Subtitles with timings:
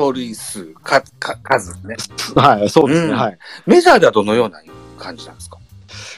[0.00, 1.96] 盗塁数、か、か、数ね。
[2.34, 3.38] はい、そうですね、うんはい。
[3.66, 4.62] メジャーではどのような
[4.98, 5.58] 感じなんですか？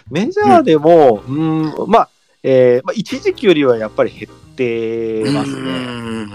[0.09, 2.09] メジャーでも、うん、まあ、
[2.45, 5.57] えーまあ、一時期よりはやっぱり減ってますね。
[5.57, 6.33] うん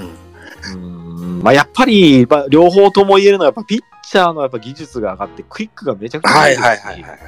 [0.74, 7.20] うんまあ、やっぱり、まあ、両方とも言えるのは、やっぱピッチャーのやっぱ技術が上がって、クイックがめちゃくちゃはい速いですしはいはいはい。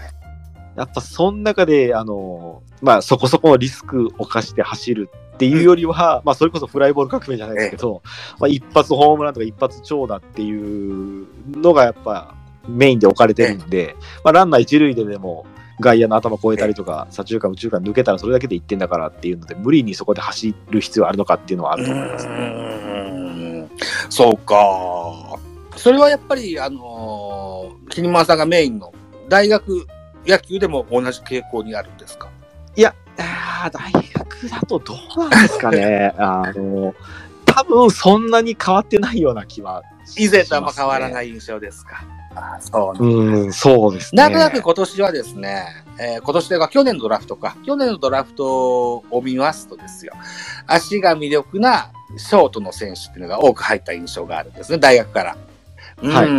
[0.80, 8.02] やっぱその中で、あの、まあそこそこのリスクを冒して走るっていうよりは、まあそれこそフライボール革命じゃないですけど、
[8.40, 12.34] まあ一発ホームランとか一発長打っていうのがやっぱ
[12.68, 15.46] メインで置かれてるんで、まあランナー一塁ででも
[15.82, 22.34] 外野の頭越えたりとか、左中間、右中間抜けたらそれだけで1点だからっていうので、無理にそこで走る必要あるのかっていうのはあると思いますね。
[22.34, 23.70] うん
[24.10, 24.56] そうか。
[25.76, 28.94] それはやっぱり、あのー、桐間さんがメインの
[29.30, 29.86] 大学
[30.26, 32.30] 野球でも同じ傾向にあるんですか？
[32.76, 32.94] いや、
[33.72, 36.14] 大学だとどうなんですかね。
[36.18, 36.94] あの、
[37.46, 41.14] 多分そんなに変わってないような気はし以前とあんま変わらい。
[41.14, 42.04] ない印象ですか？
[42.36, 44.22] あそうねうん、そうですね。
[44.22, 45.66] なんとなく今年はですね、
[46.00, 50.14] えー今年というか去年のドラフトか、去年のドラフトを見ますとですよ、
[50.68, 55.38] 足が魅力なショートの選手っていうのが多く入った印象があるんですね、大学から。
[56.04, 56.14] うん。
[56.14, 56.30] はい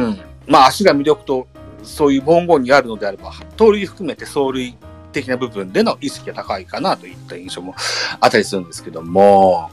[0.47, 1.47] まあ足が魅力と、
[1.83, 4.77] そういう文言にあるのであれば、盗塁含めて走塁
[5.13, 7.75] 的な部分での意識が高いかなといった印象も
[8.21, 9.71] あったりするんですけども、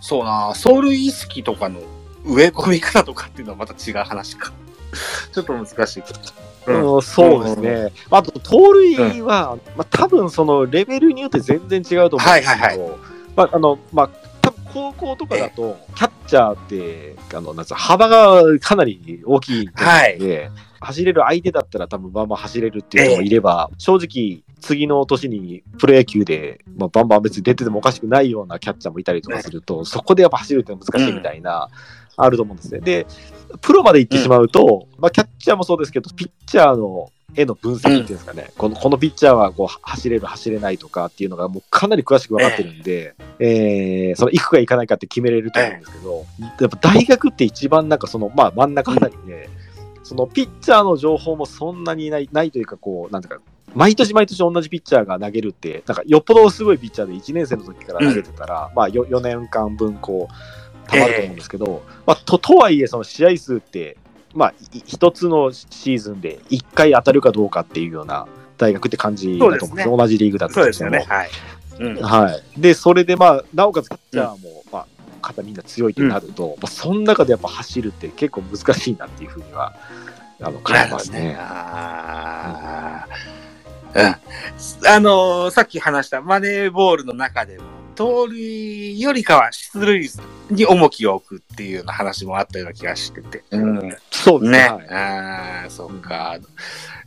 [0.00, 1.80] そうな、走塁意識とかの
[2.24, 4.52] 植え込み方とかっていうのはまた違う話か。
[5.32, 6.20] ちょっと難しいけど。
[6.64, 7.92] うんうんそうですね。
[8.10, 12.90] あと、盗塁は、まあ、多分そのレベルによって全然違うと思うんですけど、はいはい
[13.34, 14.10] まあ、あの、まあ、
[14.40, 20.50] 多分高校とかだと、キャッチャーって、あの、なんつうの幅がかなり大きいので、はい。
[20.80, 31.68] 走れる相手だったら多分バンバン走れるっていう人もいれば、正直、次の年にプロ野球で、まあ、バンバン別に出ててもおかしくないようなキャッチャーもいたりとかすると、そこでやっぱ走るってのは難しいみたいな、
[32.16, 32.80] あると思うんですね。
[32.80, 33.06] で、
[33.60, 46.26] プロまで行ってしまうと、まあ、キャッチャーもそうですけど、ピッチャーの絵の分析っていうんですかね、このこのピッチャーはこう走れる、走れないとかっていうのがもうかなり詳しく分かってるんで、えーその行くか行かないかって決めれると思うんですけど、
[46.60, 49.48] やっぱ大学って一番なんかその、まあ真ん中あたりで、
[50.02, 53.40] そのピッチャーの情報もそんなにないないというか、こう、なんていうか、
[53.74, 63.96] 毎年毎年同じピッチャーが投げるって、なんかよっぽどすごいピッチャーで1年生の時から投げてたら、まあ 4, 4年間分こう、たまると思うんですけど、まあ、ととはいえ、その試合数って、
[64.34, 68.26] まあ、い一つのシーズンで1回当たるかどうかっていうような
[68.58, 71.04] 大学って感じだと思うんですね同じリーグだとそうですよね。
[71.08, 71.30] はい。
[71.80, 72.60] うんはい。
[72.60, 74.86] で、それでまあ、なおかつキャッチャーも、まあ、
[75.20, 79.74] 肩みんな強いってなると、まあ、その中でやっぱ走るって結構難しいなっていうふうには、
[80.40, 81.36] あの、感じますね。
[81.38, 83.42] あー
[83.94, 84.06] うん。
[84.88, 87.64] あのーさっき話したマネーボールの中でも、
[88.02, 90.10] 盗塁よりかは出塁
[90.50, 93.44] に重きを置くっていうような話もあったような気がしてて。
[93.52, 93.96] うん。
[94.10, 94.58] そうですね。
[94.58, 94.68] ね。
[94.68, 96.36] はいああ、そっか。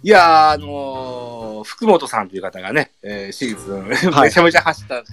[0.01, 5.03] いやー、あのー福本さんという方がね、えーシーズン、はいめちゃめちゃ走った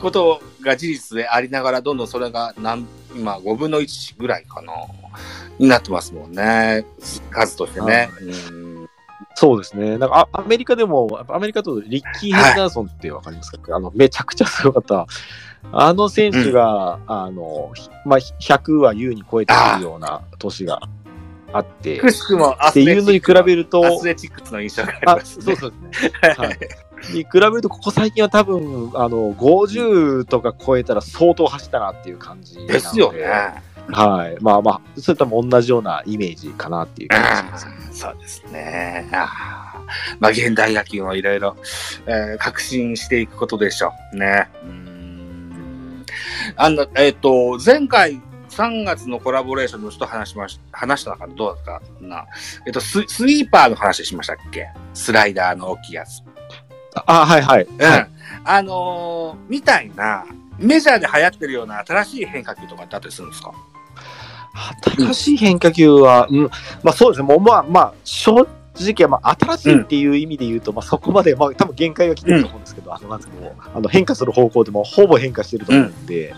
[0.00, 4.72] ことが事実でありながら、どんどんそれが何、今5分の1ぐらいかな、
[5.60, 6.84] になってますもんね。
[7.30, 8.10] 数としてね。
[8.48, 8.73] うん
[9.34, 9.98] そうですね。
[9.98, 15.06] なんかあアメリカでも、アメリカだとリッキー・ヘンダーソンってわかりますか、あの、めちゃくちゃすごかった。
[15.72, 20.80] あの選手が、あの、ひまあ、100は優に超えてくるような年が
[21.52, 25.44] あって、くしくもアっていうのに比べると、アスレチックスの印象がありあ、ますね。
[25.44, 26.12] そうそうですね。
[26.36, 26.58] はい。
[27.12, 32.66] に比べると、ここ最近は多分、あの、50とか超えたら相当走ったなっていう感じで。
[32.74, 33.24] ですよね。
[33.90, 34.36] はい。
[34.40, 37.66] まあまあ、それとも同じようなイメージかなっていう気がします。
[37.92, 39.08] そうですね。
[39.12, 41.56] あーまあ、現代野球もいろいろ、
[42.06, 44.16] えー革新していくことでしょう。
[44.16, 44.48] ね。
[44.62, 46.04] うーん
[46.56, 52.26] あの、えっ、と、前回、3月のコラボレーションの人と話しまし話した中でどうだったかな。
[52.66, 54.68] えっ、とス、スイーパーの話しましたっけ？
[54.94, 56.22] スライダーの大きいやつ。
[57.06, 57.64] あ、はいはい。
[57.64, 57.82] うん。
[57.82, 58.10] はい。
[58.44, 60.24] あのーみたいな、
[60.58, 63.52] メジャーで流行ってるような新しい変化球とかってあったりするんですか？
[64.96, 66.50] 新しい変化球は、うん、
[66.84, 68.46] まあそうですね、もうまあまあ、正
[68.80, 76.06] 直、まあ新しいっていう意味で言うと、まあそこまで、まあ多分限界が来てると思うんですけど、あの、なんですかこう、あの変化する方向でもほぼ変化してると思うん。
[76.06, 76.34] で、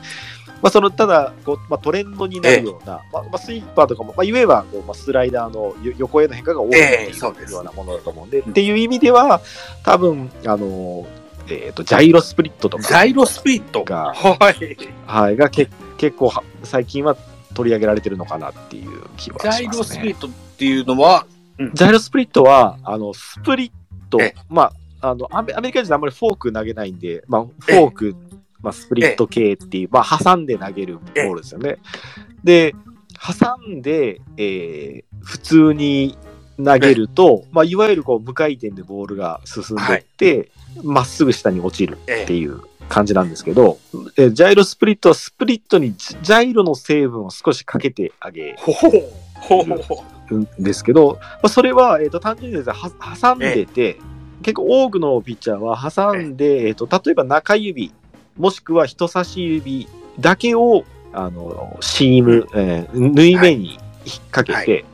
[0.62, 9.40] まあその、ただ、こう、まあトレンドになるような、まあ、まあスイーパーとかも、まあ言えば、こうまあスライダーのよ横への変化が多いようなものだと思うんで、っていう意味では、
[9.84, 11.06] 多分、あの、
[11.48, 12.82] えっ、と、ジャイロスプリットとか。
[12.82, 14.76] ジャイロスピリットがはい。
[15.06, 17.16] はい、がけ結構は最近は
[17.54, 19.64] 取り上げられてるのかなっていう気はしますね。
[19.64, 21.26] ジャイロスピリットっていうのは、
[21.58, 23.70] ジャイロスプリットは、あの、スプリッ
[24.10, 28.16] トえ、まあ、あの、アメアメリカ人あんまりフォーク投げないんで、まあ、フォーク、
[28.62, 31.78] まあ、スプリット系っていう、まあ、挟んで投げるボールですよね。
[32.44, 32.74] で、
[33.16, 36.16] 挟んで、えー普通に
[36.62, 40.50] 投げると、まあ、いわゆるこう無回転でボールが進んでいって、
[40.84, 43.78] ま、っすぐ下に落ちるっていう感じなんですけど、
[44.16, 48.56] えージャイロスプリットはスプリットにジジャイロの成分を少しかけてあげ
[50.30, 53.98] るんですけど、まあ、それは、えー、と単純にですね、は挟んでて、
[54.42, 57.92] 結構多くのピッチャーは挟んで、えー、と例えば中指、
[58.36, 59.88] もしくは人差し指
[60.20, 63.78] だけをあのシーム、えー縫い目に引っ
[64.30, 64.84] 掛けはて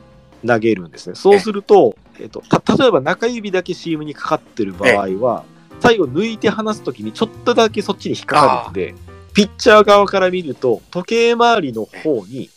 [0.45, 1.15] 投げるんですね。
[1.15, 5.43] そうすると、えー、とた例えば中指だけシームにかかってる場合は、
[5.79, 8.95] 最後抜いて離すときにちょっとだけそっちに引っかかるんで、
[9.33, 12.49] ピッチャー側から見ると、時計回りの方に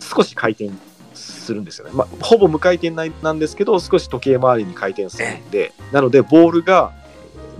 [0.00, 0.70] 少し回転
[1.14, 1.92] するんですよね。
[1.94, 7.04] まあ、ほぼ無回転ななんですけど、少し時計回りに回転するんで、なので、ボールがえー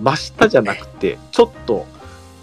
[0.00, 1.86] 真下じゃなくて、ちょっと、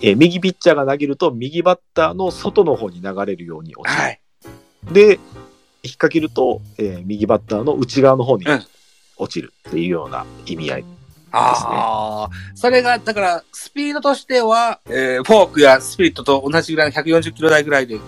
[0.02, 4.02] えー右ピッチャーが投げると、右バッターの外の方に流れるように落ちる。
[4.02, 4.22] はい。
[4.92, 5.18] で、引っ
[5.94, 8.64] 掛けると、えー右バッターの内側の方にうん
[9.18, 10.86] 落ちるっていうような意味合い。
[11.34, 18.00] ああ、それが、だから、スピードとしては、えーフォークやスピリットと同じぐらいの140キロ台ぐらいで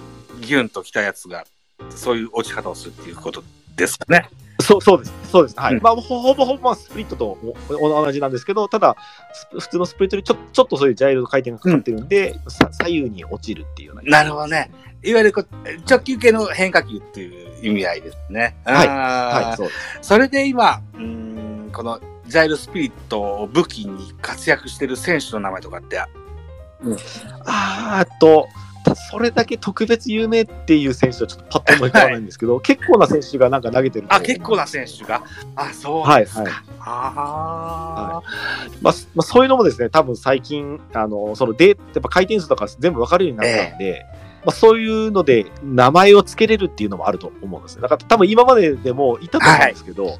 [0.41, 1.45] ギュンと来たやつが、
[1.89, 3.43] そういう落ち方をするっていうこと
[3.75, 4.29] ですかね。
[4.63, 5.13] そうそうです。
[5.31, 5.59] そうです。
[5.59, 5.75] はい。
[5.75, 7.37] うんまあ、ほほぼほぼまあスプリットと
[7.69, 8.95] お同じなんですけど、ただ、
[9.33, 14.19] ス普通のスプリットにちょちょっとそういうジャイロの回転がかかってるんで、さ左右に落ちるっていうような。
[14.19, 14.71] なるほどね。
[15.03, 15.47] いわゆるこう
[15.89, 18.55] 直球系の変化球っていう意味合いですね。
[18.63, 19.79] はいはい、そうです。
[20.01, 21.01] それで今、うー
[21.67, 26.09] ん、このジャイルスピリットを武器に活躍してる選手の名前とかって、あー
[27.45, 28.52] あと、た
[29.13, 35.21] それだけ特別有名っていう選手はちょっとパッと思い浮かばないんですけど、結構な選手がなんか投げてるとあ、結構な選手が？
[35.55, 36.41] あ、そうですか。
[36.41, 36.53] はいはい。
[36.79, 38.21] あ
[38.81, 44.03] まあ、まあ、そういうのもですね、多分最近、あの、そのデーやっぱ回転数とか全部わかるようになったんで、
[44.45, 47.83] まあ、そういうので名前を付けれるっていうのもあると思うんですね。
[47.83, 50.17] だから多分今まででもいたと思うんですけど、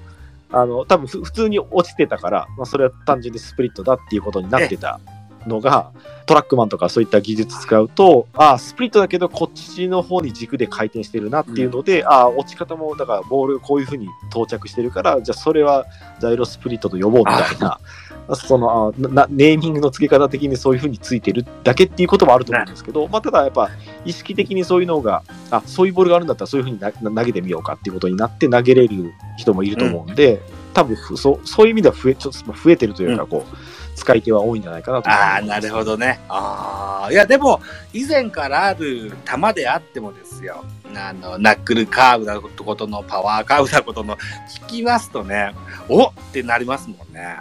[0.52, 5.00] あの、多分ふ普通に落ちてたから、まあ、それは単純にスプリットだっていうことになってた
[5.48, 5.92] のが、
[6.26, 15.86] トラックマンとかそういった技術使うと、ああ、スプリットだけどこっちの方に軸で回転してるなっていうので、ああ、落ち方も、だからボールこういう風に到着してるから、じゃあそれは
[16.20, 17.80] ジャイロスプリットと呼ぼうみたいな、
[18.36, 23.70] そのあなネーミングの付け方的にそういう風についてるだけっていうこともあると思うんですけど、まあ、ただやっぱ
[24.06, 30.42] 意識的にそういうのが、あそういうボールがあるんだったらそういう風にな投げてみようかっていうことになって投げれる人もいると思うんで、
[30.74, 33.56] 多分ふそうそういう意味では増えちょっと増えてるというか、こう、
[34.04, 36.20] 使い手は多いんじゃないかなと思いますああ、なるほどね。
[36.28, 37.62] ああ、いや、でも、
[37.94, 40.66] 以前からある球であってもですよ。
[40.94, 44.18] あの、ナックルカーブだことの、パワーカーブだことの、
[44.68, 45.54] 聞きますとね、
[45.88, 47.38] おってなりますもんね。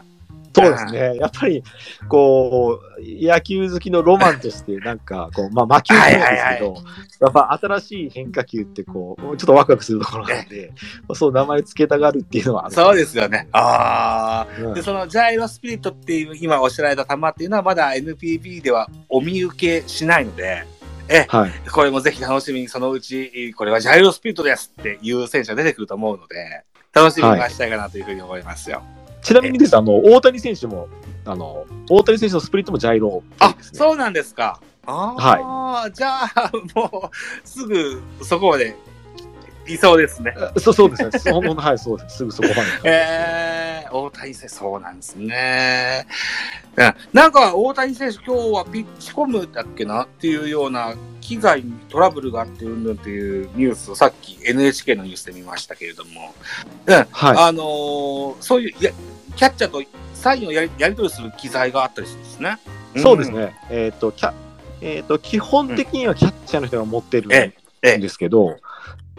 [0.55, 1.17] そうですね。
[1.21, 1.63] やっぱり、
[2.09, 6.23] こう、野球好きのロマンとして、なんか、こう、まあ、魔球なんです
[6.59, 6.75] けど、
[7.21, 10.73] やっぱ新しい変化球って、こう、ちょっとワクワクするところなんで、
[11.09, 12.71] まあそう、名前付けたがるっていうのは。
[12.71, 13.49] そうですよね。
[13.53, 14.61] ああ。
[14.61, 20.65] うんで、そのジャイロスピリットっていう、今おっしゃられた球っていうのは、まだ NPB ではお見受けしないので、
[21.29, 21.71] はい。
[21.71, 28.83] これもぜひ楽しみにそのうち、これはジャイロスピリットですっていう選手が出てくると思うので、楽しみに待ちたいかなというふうに思いますよ。
[29.23, 30.89] ちなみにですね、あの、大谷選手も、
[31.25, 33.57] あの、大谷選手のスプリットもジャイロっぽいあ。
[33.61, 34.61] そうなんですか。
[34.85, 38.77] ああ、じゃあ、もう、すぐそこまで
[39.67, 40.35] いそうですね。
[40.59, 41.19] そうそうですね。
[41.19, 42.17] その はい、そうです。
[42.19, 42.63] すぐそこまで。
[42.85, 46.07] えー、大谷選手、そうなんですね。
[46.77, 50.05] うんなんか、大谷選手、今日はピッチコムだっけな？
[50.05, 50.95] っていうような、
[51.33, 56.35] 機材にトラブルがあってうんぬんっていうニュースをさっき NHK のニュースで見ましたけれども、
[56.87, 57.07] うん、はい。
[57.11, 58.91] あのーそういうや、
[59.35, 62.59] キャッチャーとサインをやりやり取りする機材があったりするんですね。
[62.99, 63.55] そうですね。
[63.71, 64.35] えっ、と、キャ、
[64.83, 67.33] えっ、と、基本的にはキャッチャーの人が持ってるん。
[67.33, 67.99] ええ。
[67.99, 68.59] ですけど、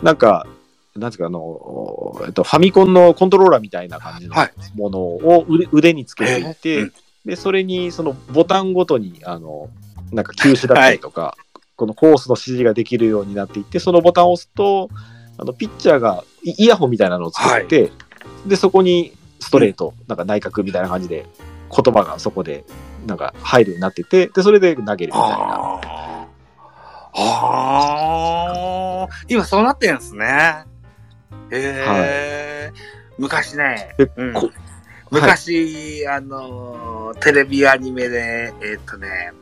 [0.03, 0.45] なんか、
[0.95, 4.53] なんですか、あの、えっと、ファミコンのコントローラーみたいな感じのはい。
[4.75, 6.81] ものを腕腕につけていて、ええ。
[6.81, 6.93] うん。
[7.25, 9.69] で、それに、そのボタンごとに、あの、
[10.11, 11.35] なんか球種だったりとか、
[11.83, 14.87] このコースの指示ができるようになっていって、そのボタンを押すと、
[15.37, 17.91] あの、ピッチャーがイイヤホンみたいなのをつけて、
[18.45, 21.25] で、そこにストレート、なんか内角みたいな感じで、
[21.69, 22.63] 言葉がそこで、
[23.05, 25.81] なんか入るようになってて、で、それで投げるみたいな。
[27.15, 27.81] あ
[29.03, 29.07] あ。
[29.27, 30.63] 今そうなってんですね。
[31.51, 32.71] へえ、
[33.17, 34.49] 昔ね、でうんこ
[35.11, 39.33] 昔、あのー、テレビアニメで、えーっとね、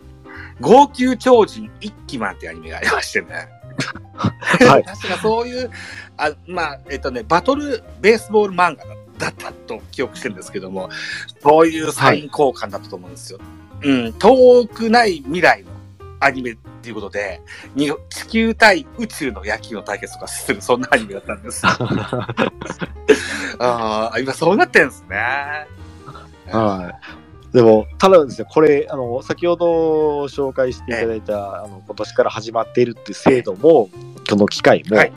[0.61, 3.49] 号泣超人一騎マンってアニメがありましてね。
[4.67, 4.83] はい。
[4.83, 5.69] 確かそういう、
[6.17, 10.89] あまあ、えっとね、バトルベースボール漫画だだったと記憶してるんですけども、
[11.43, 13.39] そういうサイン交換だったと思うんですよ。
[13.83, 15.69] うん、遠くない未来の
[16.19, 17.41] アニメっていうことで、
[17.75, 21.63] に地球対宇宙の野球の対決とかする、そんなアニメだったんです。
[23.59, 25.17] ああ、今そうなってるんですね。
[26.51, 27.00] はい。
[27.53, 29.65] でも、ただですね、これ、あの、先ほど
[30.25, 33.89] 紹介していただいた、あの、今年から始まっているっていう制度も、
[34.29, 35.11] この機会も、はい。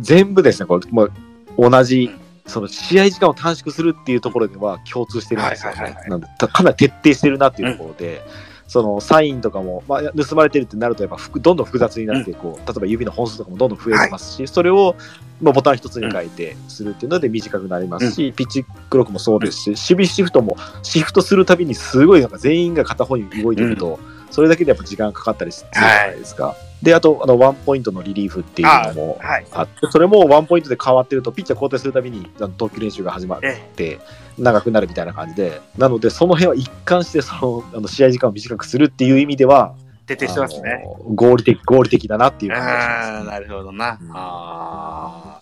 [0.00, 1.10] 全部ですね、これ、もう
[1.56, 2.10] 同じ、
[2.46, 5.72] その試合時間を短縮するっていうところでは共通してるんですよ。
[5.72, 6.16] はいはいはいは。
[6.16, 6.20] い。
[6.20, 8.22] ねなんかなり徹底してるなっていうところで、
[8.70, 14.94] そのサインとかも、まあ、盗まれてるってなると、やっぱふくどんどん複雑になってこう、例えば指の本数とかもどんどん増えてますし、それを、
[15.42, 23.98] まあ、ボタン一つに変えてするっていうので短くなりますし、ピッチクロックもそうですし、守備シフトもシフトするたびにすごいなんか全員が片方に動いてると、
[24.30, 26.56] それだけでやっぱ時間かかったりするじゃないですか。
[26.82, 29.46] で、あと、あの、ワンポイントのリリーフっていうのもあはい。
[29.52, 33.98] あって、それもワンポイントで変わってると、ピッチャー交代するたびに投球練習が始まっえて、
[34.38, 39.74] 長くなるみたいな感じで、なので、その辺は一貫して、その、あの試合時間を短くするっていう意味では、
[40.06, 40.84] 徹底してますね。
[41.14, 43.98] 合理的、合理的だなっていう感じがしああ、ます、なるほどな。
[44.00, 44.10] うん。
[44.14, 45.40] あ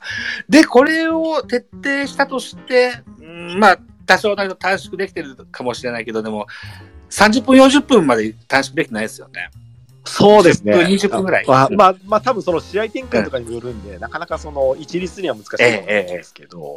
[0.48, 0.52] ー。
[0.52, 6.46] で、これを徹底したとして、うんまあ、多少なりと短縮できてるかもしれないけど、でも、
[7.10, 9.50] 30分、40分まで短縮できてないですよね。
[10.04, 10.72] そうですね。
[10.72, 16.74] 10分20分ぐらいあまあ、まあ、多分その試合展開とかにもよるんで、なかなかその一律には難しいと思うんですけど、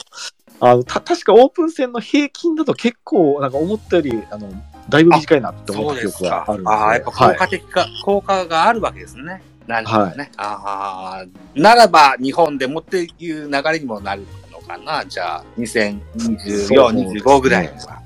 [0.60, 4.52] あのた確かオープン戦の平均だと結構、なんか思ったより、あの、
[4.90, 6.64] だいぶ短いなって思った記憶があるん。
[6.64, 9.42] でああ、やっぱ効果的か、効果があるわけですね。
[9.68, 10.32] なるほどね。
[10.38, 15.06] ああ、ならば日本でもっていう流れにもなるのかな。
[15.06, 16.80] じゃあ、2024、そうですね
[17.22, 18.01] 25ぐらいは。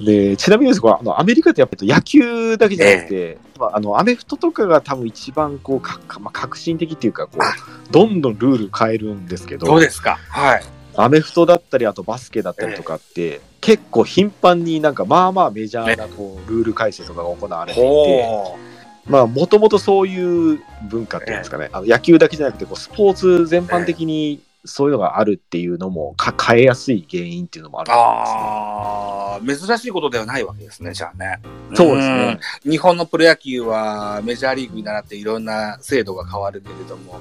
[0.00, 7.50] で、ちなみにですが、あの、アメリカってやっぱり野球だけじゃなくて、まあ、あの、アメフトとかが多分一番こう、かかまあ、革新的っていうか、こあ
[7.88, 10.18] う、どんどんルール変えるんですけど、どうですか。
[10.28, 10.62] はい。
[10.96, 18.68] アメフトだったり、あとバスケだったりとかって、結構頻繁になんか、まあまあメジャーなこう、ルール改正とかが行われていて。
[19.08, 27.94] まあ、もともとそういう文化っていうんですかね、あの野球だけじゃなくてこう、スポーツ全般的にそういうのがあるっていうのもか変えやすい原因っていうのもあるね。
[27.96, 31.40] ああ、珍しいことではないわけですね、じゃあね。
[31.74, 32.40] そうですね。
[32.64, 32.70] うん。
[32.70, 37.20] 日本のプロ野球はメジャーリーグに倣っていろんな制度が変わるけれども、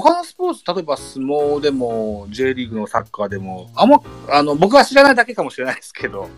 [0.00, 6.28] 他のスポーツ、例えば相撲でも、J リーグのサッカーでも、あんま、あの、僕は知らないだけかもしれないですけど、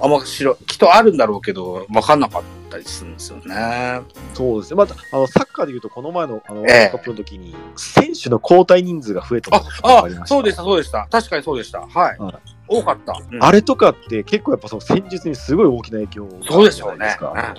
[0.00, 4.02] あんま知ろ、きっとあるんだろうけど、わかんなかったりするんですよね。
[4.34, 4.76] そうですね。
[4.76, 11.08] また、あの、サッカーでいうと、この前の、あの、ワええールドカップの時に、選手の交代人数が増えたのああそうでした、そうでした。
[11.10, 11.80] 確かにそうでした。
[11.80, 12.18] はい。
[12.18, 13.20] はい多かった。
[13.32, 17.54] うんあれとかって結構やっぱその戦術にすごい大きな影響そうでしょうねゃないですか。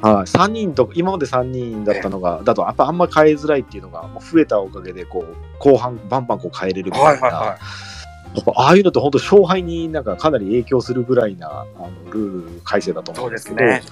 [0.00, 0.14] はい。
[0.24, 7.10] 3人と、今まで3人だったのが、だとやっぱあんま変えづらいっていうのがもう増えたおかげで、こう、後半バンバンこう変えれるみたいな。
[7.10, 7.58] はいはいは
[8.34, 13.14] やっぱああいうのって本当勝敗になんかかなり影響するぐらいなあのルール改正だとい。
[13.16, 13.82] そううん思でけど、ね。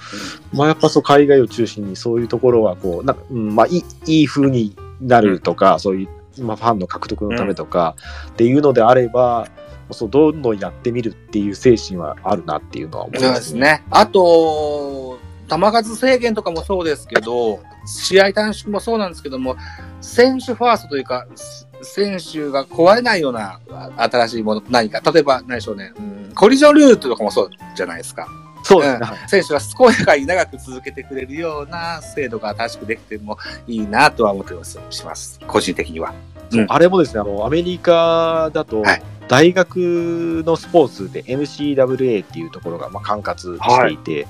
[0.53, 6.07] まあやっぱそう海外を中心にそういうところはこうなんか、うん、まあいいいい風になるとか、そうい
[6.37, 7.95] う、まあ、ファンの獲得のためとか、
[8.29, 9.47] っていうのであれば
[9.91, 13.83] そうどんどんやってみるっていう精神はあるなっていうのは思いまですすね。
[13.89, 15.19] あと、
[15.49, 19.55] 球数制限とかもそうですけど、試合短縮もそうなんですけども、
[20.01, 26.01] 選手ファーストというか、す選手が壊れないようなあ新しいもの、何か、例えば何でしょうね、う
[26.31, 28.27] ん、コリジョンルールとかもそうじゃないですか。
[28.63, 33.37] そうですね、うん選手が健やかに長く続けてくれるような制度が短縮できても
[33.67, 35.39] いいなとは思ってますします。
[35.47, 36.13] 個人的には。
[36.51, 44.27] うんあれもですねあのアメリカだとはい大学のスポーツで NCAA っていうところがまあ管轄していて、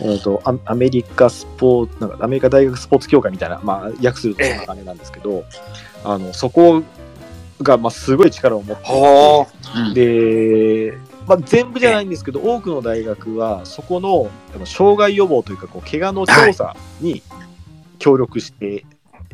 [0.00, 5.44] えー、とアアメリカスポーツなんかアメリカ大学スポーツ協会みたいな、まあ、訳するとそんな感じなんですけど、
[6.04, 6.82] あのそこ
[7.62, 9.46] がまあすごい力を持っていてほ
[9.90, 9.94] う。
[9.94, 17.22] で、まあ、全部じゃないんですけど、多くの大学は、そこのあの障害予防というか、こう怪我の調査に
[17.98, 18.84] 協力して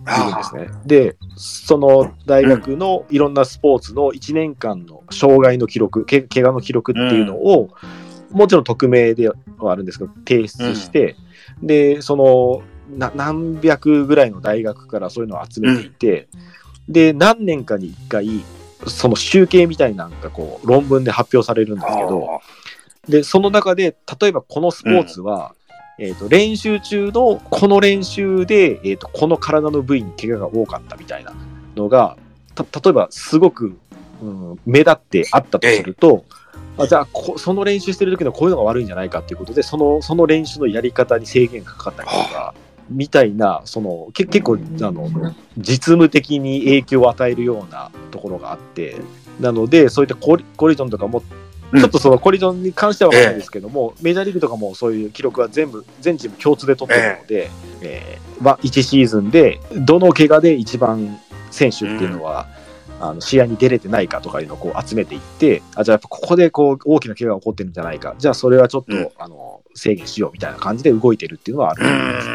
[0.09, 0.69] いるんですね。
[0.87, 7.71] で、その大学のいろんなスポーツの1年間の障害の記録、け怪我の記録っていうのを、
[8.31, 9.35] もちろん匿名では
[9.73, 11.17] あるんですけど、提出して、
[11.63, 16.29] で、そのな何百ぐらいの大学からそういうのを集めていて、
[16.89, 18.29] で、何年かに1回、
[18.87, 22.41] その集計みたいなのがこう論文で発表されるんですけど、
[23.09, 25.55] で、その中で、例えばこのスポーツは、
[25.99, 31.35] えー、と練習中のこの練習で、えー、とこの体の部位に怪我が多かったみたいな
[31.77, 32.17] のが、
[32.55, 33.77] た例えばすごく、
[34.23, 36.25] うん、目立ってあったとすると、
[36.79, 42.55] あじゃあこ、その練習してる時のこういうのが悪いんじゃないかっていうことで、そのその練習のやり方に制限がかかったりとか、
[42.89, 45.11] みたいな、そのけ結構あの、
[45.57, 48.97] 実務的に影響を与えるようなところがあって、
[49.41, 57.51] なので、そういったコリコリジョンとかもうんちょっとそのコリジョンに関しては分かるんですけども、メジャーリーグとかもそういう記録は全部、全チーム共通で取ってるので、
[57.83, 61.21] えーまあ、1シーズンで、どの怪我で一番
[61.51, 62.47] 選手っていうのは、
[63.01, 69.09] あの試合に出れてないかとかいうのをこう集めていって、あじゃあここでこう大きな怪我が起こってるんじゃないか、じゃあそれはちょっと、うん。
[69.19, 72.29] あの制限しようみたいな感じで動いてるっていうのはあるうと思います。
[72.29, 72.31] ー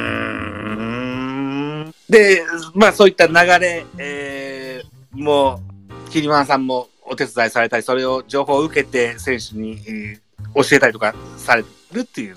[1.89, 1.93] ん。
[2.09, 5.59] で、まあそういった流れ、えー、も
[6.07, 10.23] う、キリマンさんもお手伝いされたり、それを情報を受けて選手に、えー
[10.55, 12.35] 教えたりとかされるっていう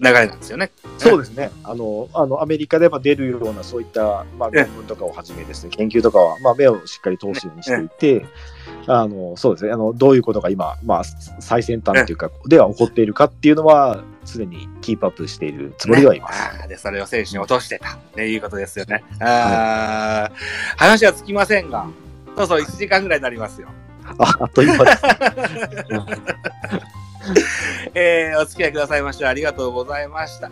[0.00, 0.72] 流れなんですよね。
[0.98, 1.50] そうですね。
[1.62, 8.26] あの、あの、アメリカでは出るような、そういった、まあ、ええ論文とかをはじめですね、研究とかは、まあ、目をしっかり通すようにしていて、
[8.88, 9.72] あの、そうですね。
[9.72, 16.42] あの、どういうことが今、まあ、最先端っていうか、では起こっているかっていうのは、常にキープアップしているつもりではいます。
[16.42, 19.04] あーで、それを選手に落としてた、ね、いうことですよね。
[19.20, 21.86] あー話はつきませんが、
[22.36, 23.68] そうそう、1時間ぐらいになりますよ。
[24.18, 25.02] あ、あっという間です。
[27.94, 30.50] えー、お付き合いくださいましてありがとうございました。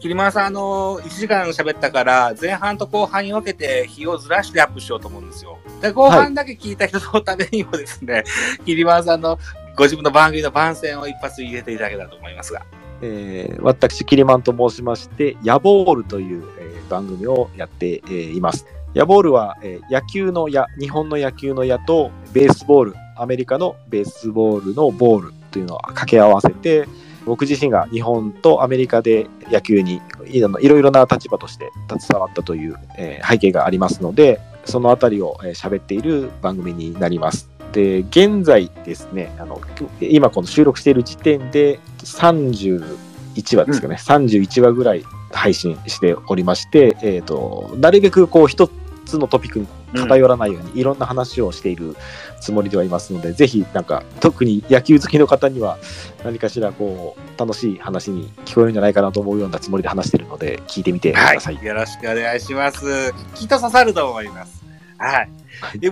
[0.00, 5.58] 桐丸さん、あのー、1時間喋ったから、前半と後半に分けて日をずらしてアップしようと思うんですよ。
[5.80, 8.24] で、後半だけ聞いた人のためにもですね、
[8.64, 9.38] 桐丸さんの
[9.76, 12.62] ご自分の番組の番宣を一発入れていただけたらと思いますが。
[13.00, 18.64] えー私、キリマンと申しまして、ヤボールという、えー番組をやって、えーいます。
[18.98, 26.88] ヤボールは、えー野球の矢、日本の野球の矢と、ベースボール、アメリカのベースボールのボールというのを掛け合わせて、
[27.24, 37.48] 僕自身が日本とアメリカで野球にいろいろな立場として携わったという、えー背景がありますので、そのあたりをえー喋っている番組になります。
[37.70, 39.60] で、現在ですね、あの
[40.00, 48.66] 今この収録している時点で31話ですかね、31話ぐらい配信しておりまして、えー、となるべくこう一
[49.08, 51.96] つのトピックに偏らないように、いろんな話をしている
[52.40, 55.78] つもりではいますので、ぜひなんか特に野球好きの方には
[56.24, 61.58] 何かしらこう楽しい話に聞こえるんじゃないかなと思うようなつもりで話しているので聞いてみてくはださい。
[61.60, 61.64] い。
[61.64, 63.12] よろしくお願いします。
[63.34, 64.62] きっと刺さると思います。
[64.98, 65.30] はい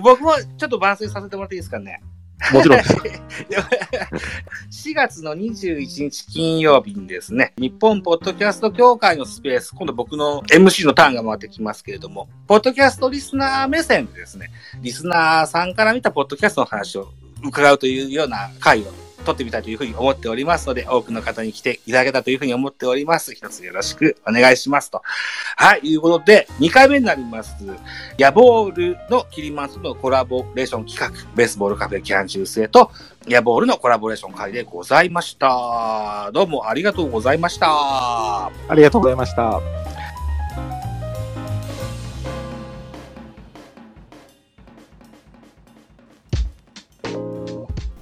[0.01, 2.01] 僕もちょっと番宣させてもらっていいですかね。
[2.53, 2.77] もちろん。
[2.77, 2.93] です。
[4.89, 17.09] 4月の21日金曜日にですね、日本ポッドキャスト協会のスペース、今度僕の MC のターンが回ってきますけれども、ポッドキャストリスナー目線でですね、リスナーさんから見たポッドキャストの話を
[17.43, 23.33] 伺うというような会を取ってみたいというふうに思っておりますので、多くの方に来ていただけたというふうに思っております。
[23.33, 25.01] 一つよろしくお願いしますと。
[25.57, 27.55] はい、いうことで、2回目になります。
[28.17, 32.91] ヤボールのキリマンスのコラボレーション企画、ベースボールカフェキャン中世と、
[33.27, 36.31] ヤボールのコラボレーション会でございました。
[36.33, 37.67] どうもありがとうございました。
[37.67, 39.86] ありがとうございました。